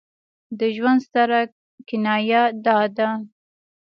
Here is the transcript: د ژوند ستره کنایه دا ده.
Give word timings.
د 0.59 0.61
ژوند 0.75 0.99
ستره 1.07 1.41
کنایه 1.87 2.43
دا 2.65 2.79
ده. 2.97 3.09